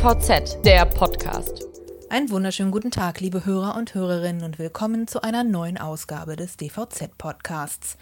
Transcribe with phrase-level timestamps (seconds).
[0.00, 1.66] DVZ, der Podcast.
[2.08, 6.56] Einen wunderschönen guten Tag, liebe Hörer und Hörerinnen, und willkommen zu einer neuen Ausgabe des
[6.56, 7.98] DVZ-Podcasts.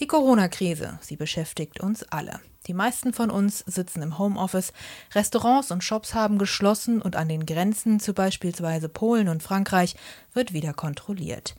[0.00, 2.40] Die Corona-Krise, sie beschäftigt uns alle.
[2.66, 4.72] Die meisten von uns sitzen im Homeoffice,
[5.14, 9.94] Restaurants und Shops haben geschlossen und an den Grenzen zu beispielsweise Polen und Frankreich
[10.34, 11.54] wird wieder kontrolliert.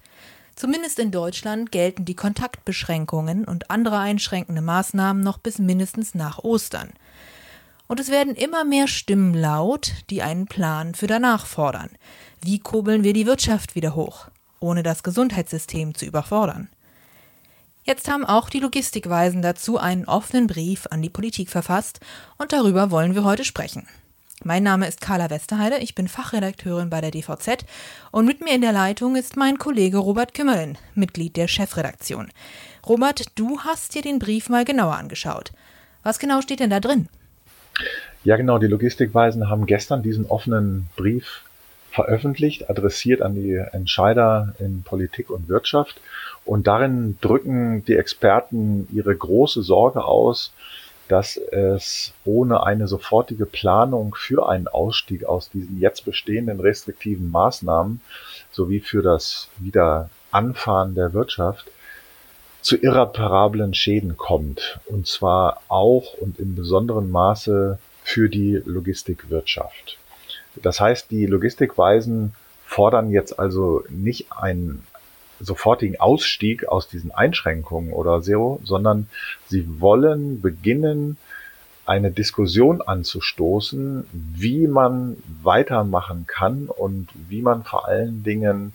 [0.58, 6.90] Zumindest in Deutschland gelten die Kontaktbeschränkungen und andere einschränkende Maßnahmen noch bis mindestens nach Ostern.
[7.90, 11.90] Und es werden immer mehr Stimmen laut, die einen Plan für danach fordern.
[12.40, 14.28] Wie kurbeln wir die Wirtschaft wieder hoch,
[14.60, 16.70] ohne das Gesundheitssystem zu überfordern?
[17.84, 22.00] Jetzt haben auch die Logistikweisen dazu einen offenen Brief an die Politik verfasst
[22.38, 23.88] und darüber wollen wir heute sprechen.
[24.44, 27.66] Mein Name ist Carla Westerheide, ich bin Fachredakteurin bei der DVZ
[28.12, 32.30] und mit mir in der Leitung ist mein Kollege Robert Kümmerlin, Mitglied der Chefredaktion.
[32.88, 35.52] Robert, du hast dir den Brief mal genauer angeschaut.
[36.04, 37.10] Was genau steht denn da drin?
[38.24, 38.58] Ja, genau.
[38.58, 41.44] Die Logistikweisen haben gestern diesen offenen Brief
[41.92, 46.00] veröffentlicht, adressiert an die Entscheider in Politik und Wirtschaft.
[46.46, 50.54] Und darin drücken die Experten ihre große Sorge aus,
[51.08, 58.02] dass es ohne eine sofortige Planung für einen Ausstieg aus diesen jetzt bestehenden restriktiven Maßnahmen
[58.52, 61.66] sowie für das Wiederanfahren der Wirtschaft
[62.62, 64.80] zu irreparablen Schäden kommt.
[64.86, 69.98] Und zwar auch und in besonderem Maße für die Logistikwirtschaft.
[70.62, 72.34] Das heißt, die Logistikweisen
[72.66, 74.84] fordern jetzt also nicht einen
[75.40, 79.10] sofortigen Ausstieg aus diesen Einschränkungen oder so, sondern
[79.48, 81.18] sie wollen beginnen,
[81.86, 88.74] eine Diskussion anzustoßen, wie man weitermachen kann und wie man vor allen Dingen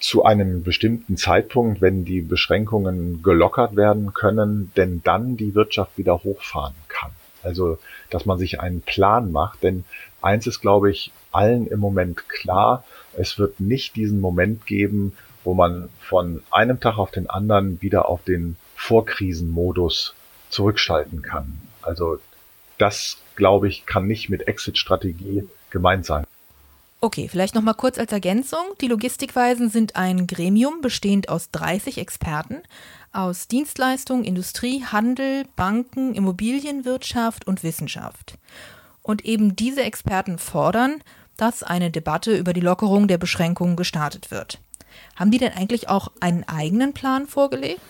[0.00, 6.24] zu einem bestimmten Zeitpunkt, wenn die Beschränkungen gelockert werden können, denn dann die Wirtschaft wieder
[6.24, 7.10] hochfahren kann.
[7.42, 7.78] Also,
[8.10, 9.84] dass man sich einen Plan macht, denn
[10.20, 12.84] eins ist, glaube ich, allen im Moment klar,
[13.16, 15.12] es wird nicht diesen Moment geben,
[15.44, 20.14] wo man von einem Tag auf den anderen wieder auf den Vorkrisenmodus
[20.48, 21.60] zurückschalten kann.
[21.82, 22.18] Also
[22.78, 26.26] das, glaube ich, kann nicht mit Exit-Strategie gemeint sein.
[27.02, 28.60] Okay, vielleicht noch mal kurz als Ergänzung.
[28.82, 32.62] Die Logistikweisen sind ein Gremium bestehend aus 30 Experten
[33.12, 38.34] aus Dienstleistung, Industrie, Handel, Banken, Immobilienwirtschaft und Wissenschaft.
[39.02, 41.02] Und eben diese Experten fordern,
[41.38, 44.58] dass eine Debatte über die Lockerung der Beschränkungen gestartet wird.
[45.16, 47.80] Haben die denn eigentlich auch einen eigenen Plan vorgelegt?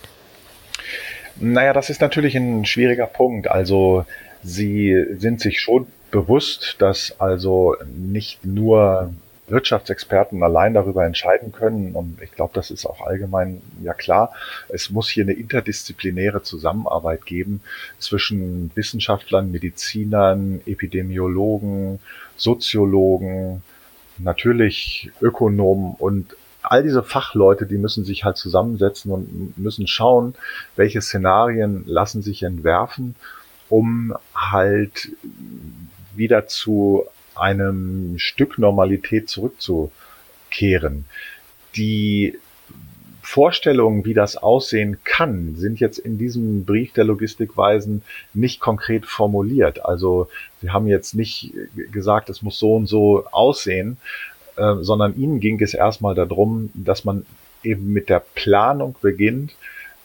[1.36, 3.50] Naja, das ist natürlich ein schwieriger Punkt.
[3.50, 4.04] Also
[4.44, 9.12] sie sind sich schon bewusst, dass also nicht nur
[9.50, 11.94] Wirtschaftsexperten allein darüber entscheiden können.
[11.94, 14.32] Und ich glaube, das ist auch allgemein ja klar.
[14.68, 17.60] Es muss hier eine interdisziplinäre Zusammenarbeit geben
[17.98, 21.98] zwischen Wissenschaftlern, Medizinern, Epidemiologen,
[22.36, 23.62] Soziologen,
[24.18, 30.34] natürlich Ökonomen und all diese Fachleute, die müssen sich halt zusammensetzen und müssen schauen,
[30.76, 33.14] welche Szenarien lassen sich entwerfen,
[33.70, 35.08] um halt
[36.20, 41.06] wieder zu einem Stück Normalität zurückzukehren.
[41.74, 42.38] Die
[43.22, 48.02] Vorstellungen, wie das aussehen kann, sind jetzt in diesem Brief der Logistikweisen
[48.34, 49.84] nicht konkret formuliert.
[49.84, 50.28] Also
[50.60, 51.52] sie haben jetzt nicht
[51.92, 53.96] gesagt, es muss so und so aussehen,
[54.56, 57.24] äh, sondern ihnen ging es erstmal darum, dass man
[57.62, 59.52] eben mit der Planung beginnt,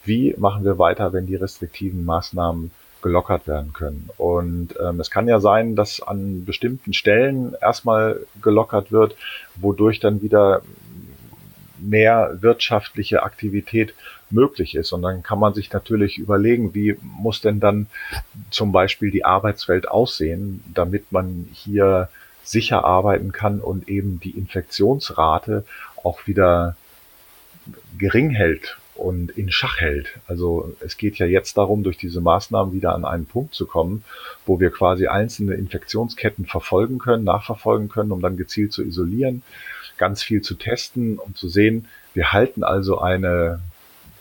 [0.03, 2.71] wie machen wir weiter, wenn die restriktiven Maßnahmen
[3.05, 4.09] gelockert werden können.
[4.17, 9.15] Und ähm, es kann ja sein, dass an bestimmten Stellen erstmal gelockert wird,
[9.57, 10.63] wodurch dann wieder
[11.77, 13.93] mehr wirtschaftliche Aktivität
[14.31, 14.91] möglich ist.
[14.91, 17.85] Und dann kann man sich natürlich überlegen, wie muss denn dann
[18.49, 22.09] zum Beispiel die Arbeitswelt aussehen, damit man hier
[22.43, 25.63] sicher arbeiten kann und eben die Infektionsrate
[26.03, 26.75] auch wieder
[27.99, 30.07] gering hält und in Schach hält.
[30.27, 34.03] Also es geht ja jetzt darum, durch diese Maßnahmen wieder an einen Punkt zu kommen,
[34.45, 39.43] wo wir quasi einzelne Infektionsketten verfolgen können, nachverfolgen können, um dann gezielt zu isolieren,
[39.97, 43.59] ganz viel zu testen, um zu sehen, wir halten also eine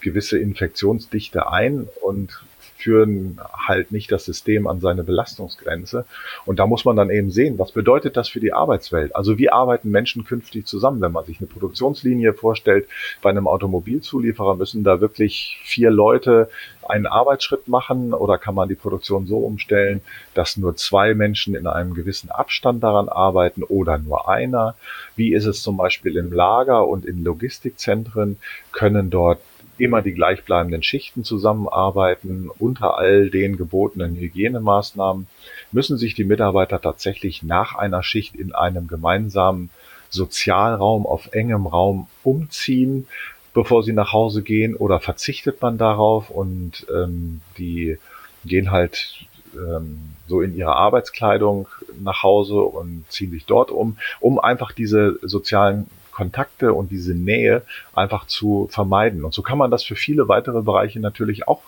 [0.00, 2.42] gewisse Infektionsdichte ein und
[2.84, 6.04] führen halt nicht das System an seine Belastungsgrenze.
[6.44, 9.16] Und da muss man dann eben sehen, was bedeutet das für die Arbeitswelt?
[9.16, 11.00] Also wie arbeiten Menschen künftig zusammen?
[11.00, 12.86] Wenn man sich eine Produktionslinie vorstellt,
[13.22, 16.50] bei einem Automobilzulieferer müssen da wirklich vier Leute
[16.86, 20.02] einen Arbeitsschritt machen oder kann man die Produktion so umstellen,
[20.34, 24.74] dass nur zwei Menschen in einem gewissen Abstand daran arbeiten oder nur einer?
[25.16, 28.36] Wie ist es zum Beispiel im Lager und in Logistikzentren?
[28.72, 29.40] Können dort
[29.78, 35.26] immer die gleichbleibenden Schichten zusammenarbeiten, unter all den gebotenen Hygienemaßnahmen,
[35.72, 39.70] müssen sich die Mitarbeiter tatsächlich nach einer Schicht in einem gemeinsamen
[40.10, 43.08] Sozialraum auf engem Raum umziehen,
[43.52, 47.98] bevor sie nach Hause gehen oder verzichtet man darauf und ähm, die
[48.44, 51.68] gehen halt ähm, so in ihrer Arbeitskleidung
[52.02, 57.62] nach Hause und ziehen sich dort um, um einfach diese sozialen Kontakte und diese Nähe
[57.94, 59.24] einfach zu vermeiden.
[59.24, 61.62] Und so kann man das für viele weitere Bereiche natürlich auch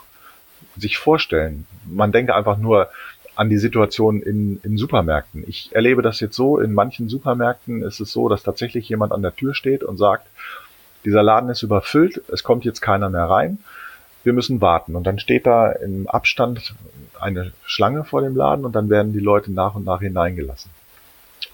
[0.76, 1.66] sich vorstellen.
[1.84, 2.88] Man denke einfach nur
[3.34, 5.44] an die Situation in, in Supermärkten.
[5.46, 9.22] Ich erlebe das jetzt so, in manchen Supermärkten ist es so, dass tatsächlich jemand an
[9.22, 10.26] der Tür steht und sagt,
[11.04, 13.58] dieser Laden ist überfüllt, es kommt jetzt keiner mehr rein,
[14.24, 14.96] wir müssen warten.
[14.96, 16.74] Und dann steht da im Abstand
[17.20, 20.70] eine Schlange vor dem Laden und dann werden die Leute nach und nach hineingelassen.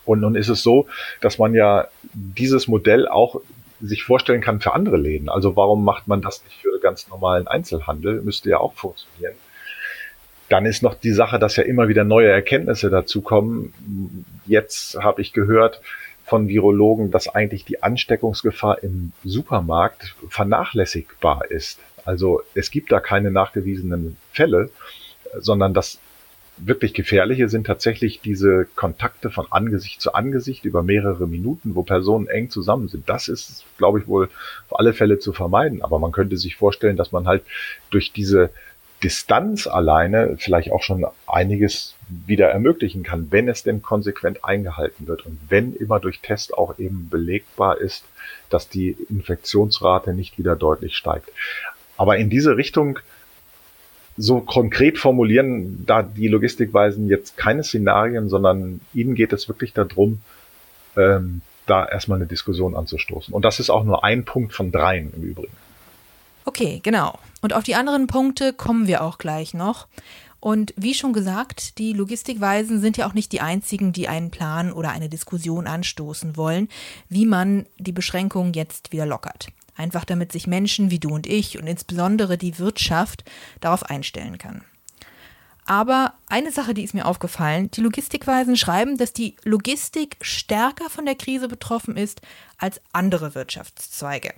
[0.04, 0.86] Und nun ist es so,
[1.20, 3.40] dass man ja dieses Modell auch
[3.80, 5.28] sich vorstellen kann für andere Läden.
[5.28, 8.22] Also warum macht man das nicht für ganz normalen Einzelhandel?
[8.22, 9.34] Müsste ja auch funktionieren.
[10.48, 14.24] Dann ist noch die Sache, dass ja immer wieder neue Erkenntnisse dazu kommen.
[14.46, 15.80] Jetzt habe ich gehört
[16.24, 21.80] von Virologen, dass eigentlich die Ansteckungsgefahr im Supermarkt vernachlässigbar ist.
[22.04, 24.70] Also es gibt da keine nachgewiesenen Fälle,
[25.38, 25.98] sondern das
[26.56, 32.26] wirklich gefährliche sind tatsächlich diese Kontakte von Angesicht zu Angesicht über mehrere Minuten, wo Personen
[32.26, 33.08] eng zusammen sind.
[33.08, 34.28] Das ist, glaube ich, wohl
[34.68, 35.82] auf alle Fälle zu vermeiden.
[35.82, 37.42] Aber man könnte sich vorstellen, dass man halt
[37.90, 38.50] durch diese
[39.02, 45.26] Distanz alleine vielleicht auch schon einiges wieder ermöglichen kann, wenn es denn konsequent eingehalten wird
[45.26, 48.04] und wenn immer durch Test auch eben belegbar ist,
[48.48, 51.30] dass die Infektionsrate nicht wieder deutlich steigt.
[51.96, 53.00] Aber in diese Richtung
[54.16, 60.20] so konkret formulieren da die Logistikweisen jetzt keine Szenarien, sondern ihnen geht es wirklich darum,
[60.96, 63.32] ähm, da erstmal eine Diskussion anzustoßen.
[63.32, 65.56] Und das ist auch nur ein Punkt von dreien im Übrigen.
[66.44, 67.18] Okay, genau.
[67.40, 69.86] Und auf die anderen Punkte kommen wir auch gleich noch.
[70.40, 74.72] Und wie schon gesagt, die Logistikweisen sind ja auch nicht die einzigen, die einen Plan
[74.72, 76.68] oder eine Diskussion anstoßen wollen,
[77.08, 79.46] wie man die Beschränkungen jetzt wieder lockert.
[79.74, 83.24] Einfach damit sich Menschen wie du und ich und insbesondere die Wirtschaft
[83.60, 84.64] darauf einstellen kann.
[85.64, 91.06] Aber eine Sache, die ist mir aufgefallen, die Logistikweisen schreiben, dass die Logistik stärker von
[91.06, 92.20] der Krise betroffen ist
[92.58, 94.34] als andere Wirtschaftszweige.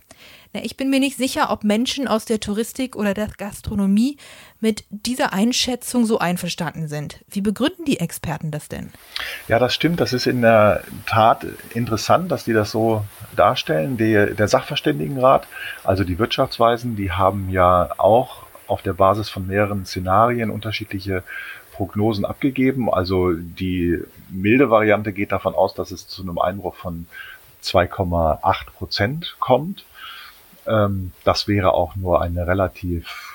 [0.53, 4.19] Na, ich bin mir nicht sicher, ob Menschen aus der Touristik oder der Gastronomie
[4.61, 7.25] mit dieser Einschätzung so einverstanden sind.
[7.29, 8.91] Wie begründen die Experten das denn?
[9.49, 10.01] Ja, das stimmt.
[10.01, 13.05] Das ist in der Tat interessant, dass die das so
[13.35, 13.97] darstellen.
[13.97, 15.47] Die, der Sachverständigenrat,
[15.83, 21.23] also die Wirtschaftsweisen, die haben ja auch auf der Basis von mehreren Szenarien unterschiedliche
[21.73, 22.93] Prognosen abgegeben.
[22.93, 24.01] Also die
[24.31, 27.07] milde Variante geht davon aus, dass es zu einem Einbruch von
[27.63, 29.85] 2,8 Prozent kommt.
[30.67, 33.35] Ähm, das wäre auch nur eine relativ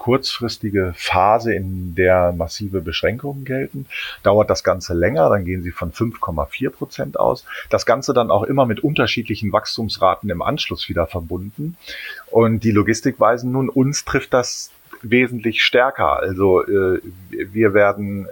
[0.00, 3.84] kurzfristige Phase, in der massive Beschränkungen gelten.
[4.22, 7.44] Dauert das Ganze länger, dann gehen sie von 5,4 Prozent aus.
[7.68, 11.76] Das Ganze dann auch immer mit unterschiedlichen Wachstumsraten im Anschluss wieder verbunden.
[12.30, 14.70] Und die Logistikweisen nun, uns trifft das
[15.02, 16.18] wesentlich stärker.
[16.18, 18.26] Also äh, wir werden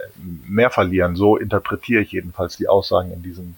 [0.47, 1.15] mehr verlieren.
[1.15, 3.55] So interpretiere ich jedenfalls die Aussagen in diesem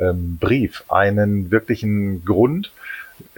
[0.00, 0.82] ähm, Brief.
[0.88, 2.72] Einen wirklichen Grund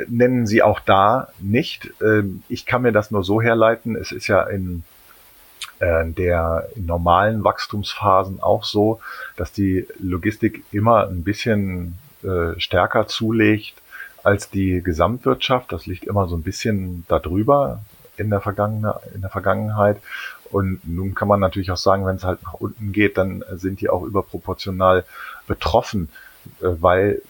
[0.08, 1.92] nennen sie auch da nicht.
[2.02, 3.96] Ähm, ich kann mir das nur so herleiten.
[3.96, 4.84] Es ist ja in
[5.78, 9.00] äh, der in normalen Wachstumsphasen auch so,
[9.36, 13.74] dass die Logistik immer ein bisschen äh, stärker zulegt
[14.22, 15.72] als die Gesamtwirtschaft.
[15.72, 17.80] Das liegt immer so ein bisschen darüber
[18.16, 18.42] in der,
[19.14, 19.98] in der Vergangenheit.
[20.50, 23.80] Und nun kann man natürlich auch sagen, wenn es halt nach unten geht, dann sind
[23.80, 25.04] die auch überproportional
[25.46, 26.08] betroffen,
[26.60, 27.22] äh, weil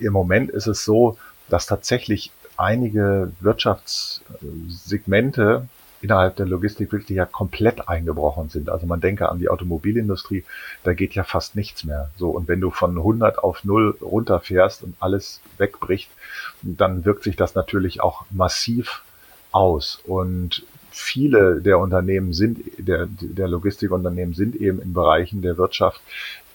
[0.00, 1.16] im Moment ist es so,
[1.48, 5.68] dass tatsächlich einige Wirtschaftssegmente
[6.02, 8.68] innerhalb der Logistik wirklich ja komplett eingebrochen sind.
[8.68, 10.44] Also man denke an die Automobilindustrie,
[10.84, 12.10] da geht ja fast nichts mehr.
[12.16, 16.10] So und wenn du von 100 auf 0 runterfährst und alles wegbricht,
[16.62, 19.02] dann wirkt sich das natürlich auch massiv
[19.52, 26.00] aus und viele der Unternehmen sind der der Logistikunternehmen sind eben in Bereichen der Wirtschaft,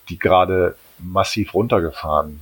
[0.09, 2.41] die gerade massiv runtergefahren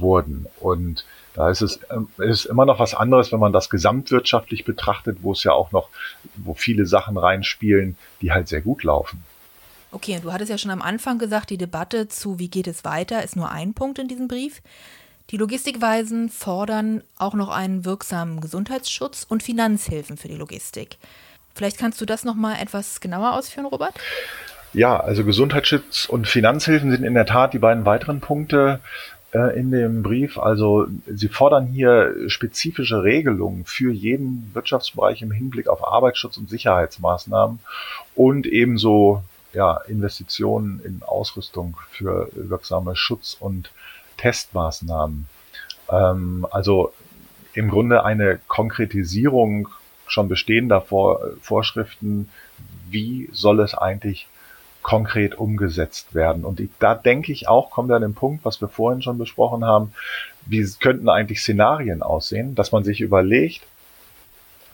[0.00, 4.64] wurden und da ist es ähm, ist immer noch was anderes, wenn man das gesamtwirtschaftlich
[4.64, 5.88] betrachtet, wo es ja auch noch,
[6.36, 9.24] wo viele Sachen reinspielen, die halt sehr gut laufen.
[9.90, 12.84] Okay, und du hattest ja schon am Anfang gesagt, die Debatte zu wie geht es
[12.84, 14.62] weiter ist nur ein Punkt in diesem Brief.
[15.30, 20.98] Die Logistikweisen fordern auch noch einen wirksamen Gesundheitsschutz und Finanzhilfen für die Logistik.
[21.54, 23.94] Vielleicht kannst du das noch mal etwas genauer ausführen, Robert?
[24.74, 28.80] Ja, also Gesundheitsschutz und Finanzhilfen sind in der Tat die beiden weiteren Punkte.
[29.34, 30.38] Äh, in dem Brief.
[30.38, 37.58] Also Sie fordern hier spezifische Regelungen für jeden Wirtschaftsbereich im Hinblick auf Arbeitsschutz und Sicherheitsmaßnahmen
[38.14, 39.22] und ebenso
[39.52, 43.70] ja, Investitionen in Ausrüstung für wirksame Schutz- und
[44.16, 45.26] Testmaßnahmen.
[45.90, 46.92] Ähm, also
[47.54, 49.68] im Grunde eine Konkretisierung
[50.06, 52.28] schon bestehender Vor Vorschriften,
[52.90, 54.28] wie soll es eigentlich
[54.84, 56.44] konkret umgesetzt werden.
[56.44, 59.18] Und ich, da denke ich auch, kommen wir an den Punkt, was wir vorhin schon
[59.18, 59.92] besprochen haben,
[60.46, 63.62] wie könnten eigentlich Szenarien aussehen, dass man sich überlegt,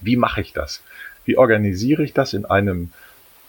[0.00, 0.82] wie mache ich das?
[1.24, 2.90] Wie organisiere ich das in einem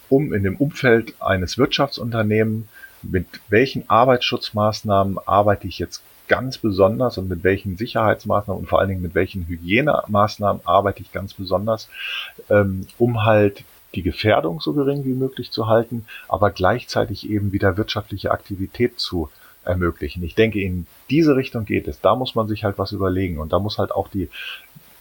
[0.08, 2.68] um in dem Umfeld eines Wirtschaftsunternehmens,
[3.02, 8.90] mit welchen Arbeitsschutzmaßnahmen arbeite ich jetzt ganz besonders und mit welchen Sicherheitsmaßnahmen und vor allen
[8.90, 11.90] Dingen mit welchen Hygienemaßnahmen arbeite ich ganz besonders,
[12.50, 13.64] ähm, um halt
[13.96, 19.30] die Gefährdung so gering wie möglich zu halten, aber gleichzeitig eben wieder wirtschaftliche Aktivität zu
[19.64, 20.24] ermöglichen.
[20.24, 22.00] Ich denke, in diese Richtung geht es.
[22.02, 24.30] Da muss man sich halt was überlegen und da muss halt auch die,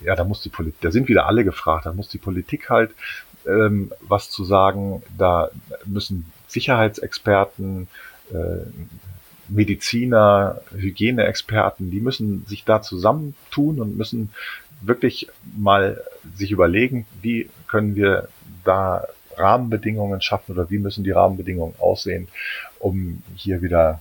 [0.00, 2.90] ja, da muss die Politik, da sind wieder alle gefragt, da muss die Politik halt
[3.46, 5.02] ähm, was zu sagen.
[5.16, 5.50] Da
[5.86, 7.88] müssen Sicherheitsexperten,
[8.32, 8.66] äh,
[9.48, 14.30] Mediziner, Hygieneexperten, die müssen sich da zusammentun und müssen
[14.80, 16.02] wirklich mal
[16.34, 18.28] sich überlegen, wie können wir
[18.64, 22.28] da Rahmenbedingungen schaffen oder wie müssen die Rahmenbedingungen aussehen,
[22.78, 24.00] um hier wieder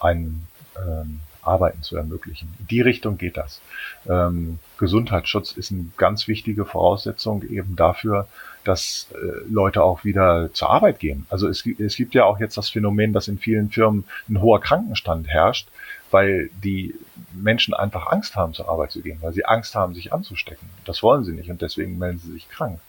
[0.00, 0.46] ein
[0.76, 2.52] ähm, Arbeiten zu ermöglichen.
[2.58, 3.60] In die Richtung geht das.
[4.08, 8.26] Ähm, Gesundheitsschutz ist eine ganz wichtige Voraussetzung eben dafür,
[8.64, 9.16] dass äh,
[9.48, 11.26] Leute auch wieder zur Arbeit gehen.
[11.28, 14.60] Also es, es gibt ja auch jetzt das Phänomen, dass in vielen Firmen ein hoher
[14.60, 15.68] Krankenstand herrscht,
[16.10, 16.94] weil die
[17.32, 20.68] Menschen einfach Angst haben, zur Arbeit zu gehen, weil sie Angst haben, sich anzustecken.
[20.84, 22.80] Das wollen sie nicht und deswegen melden sie sich krank.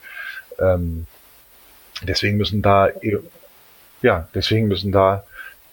[0.60, 1.06] Ähm,
[2.04, 2.90] deswegen müssen da,
[4.02, 5.26] ja, deswegen müssen da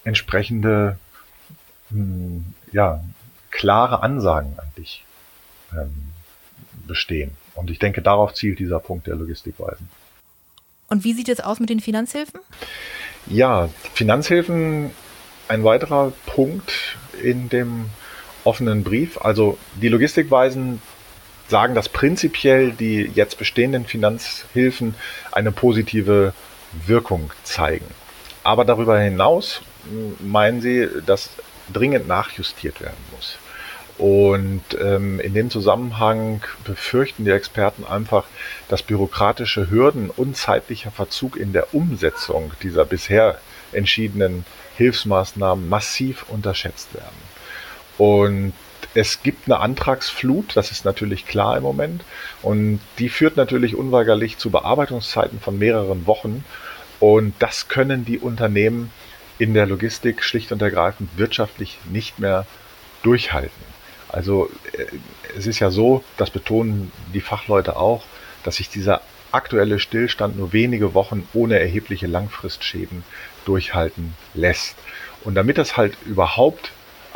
[0.04, 0.98] entsprechende,
[1.90, 3.04] mh, hm, ja,
[3.50, 5.04] klare Ansagen eigentlich
[5.72, 5.92] ähm,
[6.86, 7.32] bestehen.
[7.54, 9.88] Und ich denke, darauf zielt dieser Punkt der Logistikweisen.
[10.88, 12.40] Und wie sieht es aus mit den Finanzhilfen?
[13.26, 14.90] Ja, Finanzhilfen,
[15.48, 17.86] ein weiterer Punkt in dem
[18.44, 19.18] offenen Brief.
[19.18, 20.82] Also die Logistikweisen
[21.48, 24.94] sagen, dass prinzipiell die jetzt bestehenden Finanzhilfen
[25.32, 26.32] eine positive
[26.86, 27.86] Wirkung zeigen.
[28.42, 29.62] Aber darüber hinaus
[30.20, 31.30] meinen sie, dass
[31.72, 33.36] dringend nachjustiert werden muss.
[33.98, 38.24] Und ähm, in dem Zusammenhang befürchten die Experten einfach,
[38.68, 43.38] dass bürokratische Hürden und zeitlicher Verzug in der Umsetzung dieser bisher
[43.72, 44.44] entschiedenen
[44.76, 47.32] Hilfsmaßnahmen massiv unterschätzt werden.
[47.98, 48.54] Und
[48.94, 52.04] es gibt eine Antragsflut, das ist natürlich klar im Moment.
[52.42, 56.44] Und die führt natürlich unweigerlich zu Bearbeitungszeiten von mehreren Wochen.
[57.00, 58.90] Und das können die Unternehmen
[59.38, 62.46] in der Logistik schlicht und ergreifend wirtschaftlich nicht mehr
[63.02, 63.72] durchhalten.
[64.08, 64.84] Also äh,
[65.36, 68.04] es ist ja so, das betonen die Fachleute auch,
[68.44, 69.00] dass sich dieser
[69.32, 73.02] aktuelle Stillstand nur wenige Wochen ohne erhebliche Langfristschäden
[73.46, 74.76] durchhalten lässt.
[75.24, 76.72] Und damit das halt überhaupt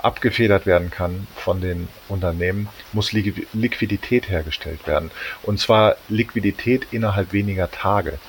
[0.07, 5.11] abgefedert werden kann von den Unternehmen, muss Liquidität hergestellt werden.
[5.43, 8.21] Und zwar Liquidität innerhalb weniger Tage.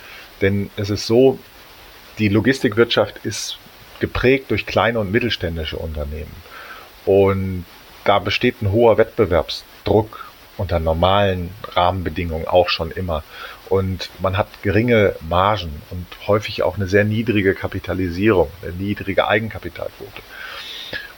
[0.41, 1.37] Denn es ist so,
[2.17, 3.59] die Logistikwirtschaft ist
[3.99, 6.35] geprägt durch kleine und mittelständische Unternehmen.
[7.05, 7.65] Und
[8.05, 10.25] da besteht ein hoher Wettbewerbsdruck
[10.57, 13.23] unter normalen Rahmenbedingungen auch schon immer.
[13.69, 20.23] Und man hat geringe Margen und häufig auch eine sehr niedrige Kapitalisierung, eine niedrige Eigenkapitalquote.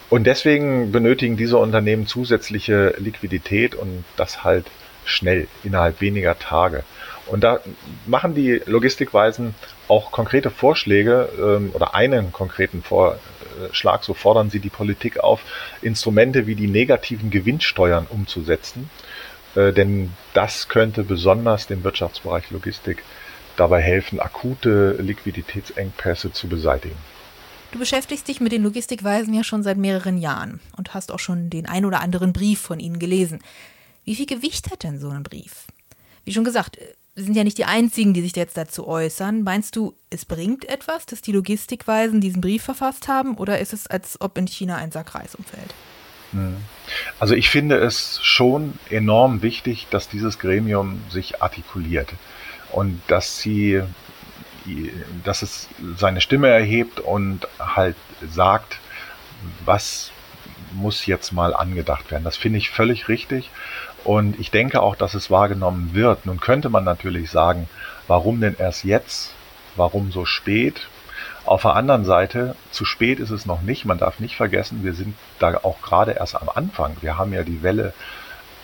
[0.09, 4.65] Und deswegen benötigen diese Unternehmen zusätzliche Liquidität und das halt
[5.05, 6.83] schnell, innerhalb weniger Tage.
[7.27, 7.59] Und da
[8.07, 9.53] machen die Logistikweisen
[9.87, 15.41] auch konkrete Vorschläge ähm, oder einen konkreten Vorschlag, so fordern sie die Politik auf,
[15.81, 18.89] Instrumente wie die negativen Gewinnsteuern umzusetzen.
[19.55, 23.03] Äh, denn das könnte besonders dem Wirtschaftsbereich Logistik
[23.57, 26.97] dabei helfen, akute Liquiditätsengpässe zu beseitigen.
[27.71, 31.49] Du beschäftigst dich mit den Logistikweisen ja schon seit mehreren Jahren und hast auch schon
[31.49, 33.39] den ein oder anderen Brief von ihnen gelesen.
[34.05, 35.67] Wie viel Gewicht hat denn so ein Brief?
[36.25, 36.79] Wie schon gesagt,
[37.15, 39.43] wir sind ja nicht die Einzigen, die sich jetzt dazu äußern.
[39.43, 43.87] Meinst du, es bringt etwas, dass die Logistikweisen diesen Brief verfasst haben, oder ist es,
[43.87, 45.73] als ob in China ein Sack Reis umfällt?
[47.19, 52.13] Also ich finde es schon enorm wichtig, dass dieses Gremium sich artikuliert
[52.71, 53.81] und dass sie
[55.23, 57.95] dass es seine Stimme erhebt und halt
[58.29, 58.79] sagt,
[59.65, 60.11] was
[60.73, 62.23] muss jetzt mal angedacht werden.
[62.23, 63.49] Das finde ich völlig richtig
[64.03, 66.25] und ich denke auch, dass es wahrgenommen wird.
[66.25, 67.69] Nun könnte man natürlich sagen,
[68.07, 69.33] warum denn erst jetzt?
[69.75, 70.87] Warum so spät?
[71.45, 73.85] Auf der anderen Seite, zu spät ist es noch nicht.
[73.85, 76.97] Man darf nicht vergessen, wir sind da auch gerade erst am Anfang.
[77.01, 77.93] Wir haben ja die Welle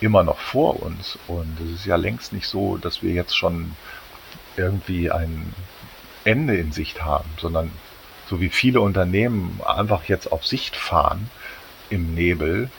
[0.00, 1.18] immer noch vor uns.
[1.26, 3.72] Und es ist ja längst nicht so, dass wir jetzt schon
[4.56, 5.52] irgendwie ein
[6.26, 7.70] Ende in Sicht haben, sondern
[8.28, 11.30] so wie viele Unternehmen einfach jetzt auf Sicht fahren
[11.90, 12.70] im Nebel,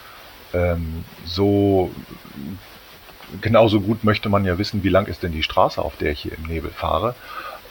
[0.53, 1.91] ähm, so
[3.41, 6.21] genauso gut möchte man ja wissen, wie lang ist denn die Straße, auf der ich
[6.21, 7.15] hier im Nebel fahre.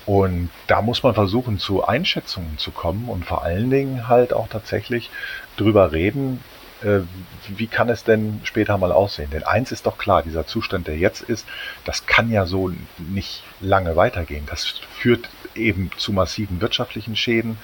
[0.05, 4.49] Und da muss man versuchen, zu Einschätzungen zu kommen und vor allen Dingen halt auch
[4.49, 5.11] tatsächlich
[5.57, 6.43] drüber reden,
[6.83, 7.01] äh,
[7.49, 9.31] wie kann es denn später mal aussehen?
[9.31, 11.47] Denn eins ist doch klar, dieser Zustand, der jetzt ist,
[11.85, 14.45] das kann ja so nicht lange weitergehen.
[14.47, 14.67] Das
[14.99, 17.59] führt eben zu massiven wirtschaftlichen Schäden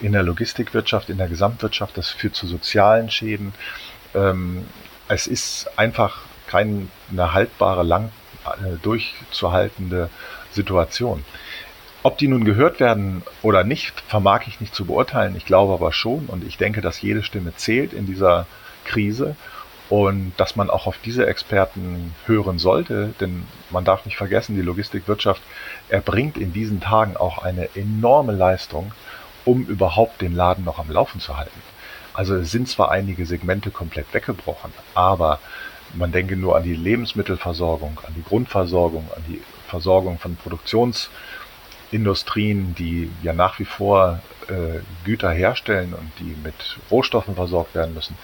[0.00, 3.54] in der Logistikwirtschaft, in der Gesamtwirtschaft, das führt zu sozialen Schäden.
[4.14, 4.66] Ähm,
[5.08, 8.10] es ist einfach keine haltbare, lang
[8.44, 10.10] äh, durchzuhaltende
[10.52, 11.24] Situation.
[12.02, 15.36] Ob die nun gehört werden oder nicht, vermag ich nicht zu beurteilen.
[15.36, 18.46] Ich glaube aber schon und ich denke, dass jede Stimme zählt in dieser
[18.84, 19.36] Krise
[19.90, 24.62] und dass man auch auf diese Experten hören sollte, denn man darf nicht vergessen, die
[24.62, 25.42] Logistikwirtschaft
[25.90, 28.92] erbringt in diesen Tagen auch eine enorme Leistung,
[29.44, 31.60] um überhaupt den Laden noch am Laufen zu halten.
[32.14, 35.38] Also es sind zwar einige Segmente komplett weggebrochen, aber
[35.92, 41.10] man denke nur an die Lebensmittelversorgung, an die Grundversorgung, an die Versorgung von Produktions
[41.92, 46.54] Industrien, die ja nach wie vor äh, Güter herstellen und die mit
[46.90, 48.16] Rohstoffen versorgt werden müssen.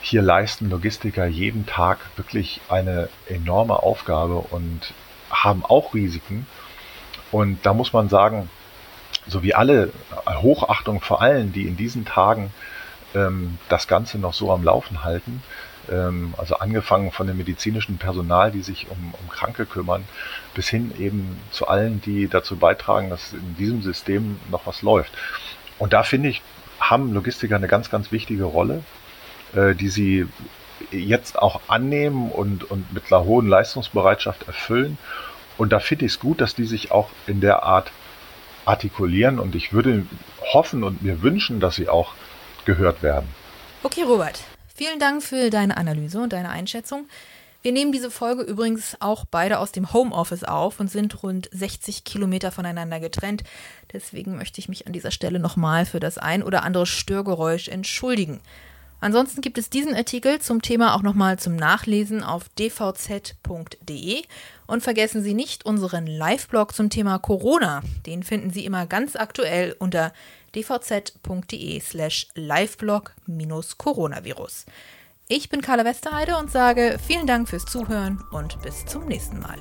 [0.00, 4.92] Hier leisten Logistiker jeden Tag wirklich eine enorme Aufgabe und
[5.30, 6.46] haben auch Risiken.
[7.32, 8.50] Und da muss man sagen,
[9.26, 9.90] so wie alle
[10.26, 12.52] Hochachtung vor allen, die in diesen Tagen
[13.14, 15.42] ähm, das Ganze noch so am Laufen halten,
[16.36, 20.04] also angefangen von dem medizinischen Personal, die sich um, um Kranke kümmern,
[20.54, 25.12] bis hin eben zu allen, die dazu beitragen, dass in diesem System noch was läuft.
[25.78, 26.42] Und da finde ich,
[26.80, 28.82] haben Logistiker eine ganz, ganz wichtige Rolle,
[29.54, 30.26] äh, die sie
[30.90, 34.98] jetzt auch annehmen und, und mit einer hohen Leistungsbereitschaft erfüllen.
[35.56, 37.90] Und da finde ich es gut, dass die sich auch in der Art
[38.64, 40.06] artikulieren und ich würde
[40.52, 42.14] hoffen und mir wünschen, dass sie auch
[42.64, 43.28] gehört werden.
[43.82, 44.40] Okay, Robert.
[44.76, 47.06] Vielen Dank für deine Analyse und deine Einschätzung.
[47.62, 52.02] Wir nehmen diese Folge übrigens auch beide aus dem Homeoffice auf und sind rund 60
[52.02, 53.44] Kilometer voneinander getrennt.
[53.92, 58.40] Deswegen möchte ich mich an dieser Stelle nochmal für das ein oder andere Störgeräusch entschuldigen.
[59.00, 64.22] Ansonsten gibt es diesen Artikel zum Thema auch nochmal zum Nachlesen auf dvz.de.
[64.66, 67.82] Und vergessen Sie nicht unseren Live-Blog zum Thema Corona.
[68.06, 70.12] Den finden Sie immer ganz aktuell unter
[70.54, 74.64] dvz.de slash liveblog-coronavirus.
[75.28, 79.58] Ich bin Carla Westerheide und sage vielen Dank fürs Zuhören und bis zum nächsten Mal.